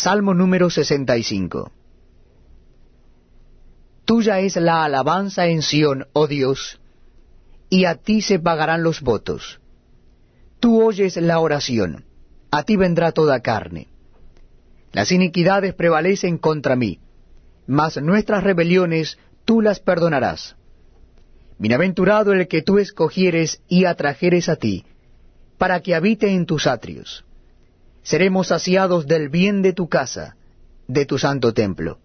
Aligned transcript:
Salmo 0.00 0.32
número 0.32 0.70
65 0.70 1.72
Tuya 4.04 4.38
es 4.38 4.54
la 4.54 4.84
alabanza 4.84 5.46
en 5.46 5.60
Sión, 5.60 6.06
oh 6.12 6.28
Dios, 6.28 6.80
y 7.68 7.84
a 7.84 7.96
ti 7.96 8.22
se 8.22 8.38
pagarán 8.38 8.84
los 8.84 9.00
votos. 9.00 9.60
Tú 10.60 10.84
oyes 10.84 11.16
la 11.16 11.40
oración, 11.40 12.04
a 12.52 12.62
ti 12.62 12.76
vendrá 12.76 13.10
toda 13.10 13.40
carne. 13.40 13.88
Las 14.92 15.10
iniquidades 15.10 15.74
prevalecen 15.74 16.38
contra 16.38 16.76
mí, 16.76 17.00
mas 17.66 18.00
nuestras 18.00 18.44
rebeliones 18.44 19.18
tú 19.44 19.62
las 19.62 19.80
perdonarás. 19.80 20.54
Bienaventurado 21.58 22.32
el 22.32 22.46
que 22.46 22.62
tú 22.62 22.78
escogieres 22.78 23.62
y 23.66 23.86
atrajeres 23.86 24.48
a 24.48 24.54
ti, 24.54 24.84
para 25.58 25.80
que 25.80 25.96
habite 25.96 26.32
en 26.32 26.46
tus 26.46 26.68
atrios. 26.68 27.24
Seremos 28.08 28.46
saciados 28.46 29.06
del 29.06 29.28
bien 29.28 29.60
de 29.60 29.74
tu 29.74 29.90
casa, 29.90 30.34
de 30.86 31.04
tu 31.04 31.18
santo 31.18 31.52
templo. 31.52 31.98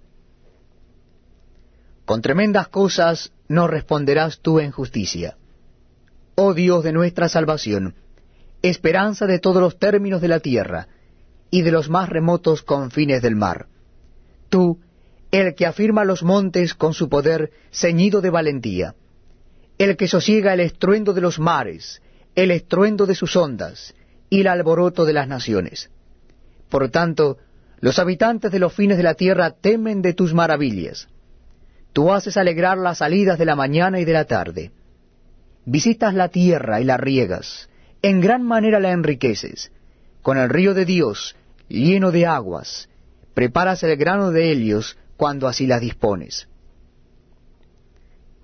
Con 2.03 2.21
tremendas 2.21 2.67
cosas 2.67 3.31
nos 3.47 3.69
responderás 3.69 4.39
tú 4.39 4.59
en 4.59 4.71
justicia. 4.71 5.37
Oh 6.35 6.53
Dios 6.53 6.83
de 6.83 6.91
nuestra 6.91 7.29
salvación, 7.29 7.95
esperanza 8.61 9.27
de 9.27 9.39
todos 9.39 9.61
los 9.61 9.79
términos 9.79 10.19
de 10.19 10.27
la 10.27 10.41
tierra, 10.41 10.89
y 11.49 11.61
de 11.61 11.71
los 11.71 11.89
más 11.89 12.09
remotos 12.09 12.63
confines 12.63 13.21
del 13.21 13.37
mar. 13.37 13.67
Tú, 14.49 14.81
el 15.31 15.55
que 15.55 15.65
afirma 15.65 16.03
los 16.03 16.21
montes 16.21 16.73
con 16.73 16.93
su 16.93 17.07
poder 17.07 17.53
ceñido 17.71 18.19
de 18.19 18.29
valentía, 18.29 18.95
el 19.77 19.95
que 19.95 20.09
sosiega 20.09 20.53
el 20.53 20.59
estruendo 20.59 21.13
de 21.13 21.21
los 21.21 21.39
mares, 21.39 22.01
el 22.35 22.51
estruendo 22.51 23.05
de 23.05 23.15
sus 23.15 23.37
ondas, 23.37 23.95
y 24.33 24.41
el 24.41 24.47
alboroto 24.47 25.05
de 25.05 25.13
las 25.13 25.27
naciones. 25.27 25.91
Por 26.73 26.89
tanto, 26.89 27.37
los 27.81 27.99
habitantes 27.99 28.51
de 28.51 28.57
los 28.57 28.73
fines 28.73 28.97
de 28.97 29.03
la 29.03 29.13
tierra 29.13 29.51
temen 29.51 30.01
de 30.01 30.15
tus 30.15 30.33
maravillas. 30.33 31.07
Tú 31.93 32.11
haces 32.11 32.35
alegrar 32.35 32.79
las 32.79 32.97
salidas 32.97 33.37
de 33.37 33.45
la 33.45 33.55
mañana 33.55 33.99
y 33.99 34.05
de 34.05 34.13
la 34.13 34.25
tarde. 34.25 34.71
Visitas 35.65 36.15
la 36.15 36.29
tierra 36.29 36.81
y 36.81 36.83
la 36.83 36.97
riegas, 36.97 37.69
en 38.01 38.21
gran 38.21 38.41
manera 38.41 38.79
la 38.79 38.89
enriqueces. 38.89 39.71
Con 40.23 40.39
el 40.39 40.49
río 40.49 40.73
de 40.73 40.85
Dios, 40.85 41.35
lleno 41.67 42.09
de 42.09 42.25
aguas, 42.25 42.89
preparas 43.35 43.83
el 43.83 43.95
grano 43.95 44.31
de 44.31 44.51
Helios 44.51 44.97
cuando 45.15 45.47
así 45.47 45.67
las 45.67 45.79
dispones. 45.79 46.47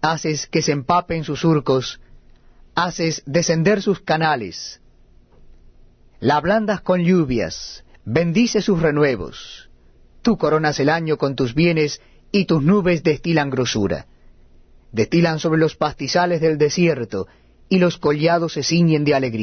Haces 0.01 0.45
que 0.45 0.61
se 0.61 0.71
empapen 0.71 1.23
sus 1.23 1.39
surcos, 1.39 1.99
haces 2.75 3.23
descender 3.25 3.81
sus 3.81 4.01
canales, 4.01 4.81
la 6.19 6.35
ablandas 6.35 6.81
con 6.81 7.01
lluvias, 7.01 7.83
bendice 8.11 8.63
sus 8.63 8.81
renuevos. 8.81 9.69
Tú 10.23 10.37
coronas 10.37 10.79
el 10.79 10.89
año 10.89 11.17
con 11.17 11.35
tus 11.35 11.53
bienes 11.53 12.01
y 12.31 12.45
tus 12.45 12.63
nubes 12.63 13.03
destilan 13.03 13.51
grosura. 13.51 14.07
Destilan 14.91 15.37
sobre 15.37 15.59
los 15.59 15.75
pastizales 15.75 16.41
del 16.41 16.57
desierto 16.57 17.27
y 17.69 17.77
los 17.77 17.99
collados 17.99 18.53
se 18.53 18.63
ciñen 18.63 19.03
de 19.03 19.13
alegría. 19.13 19.37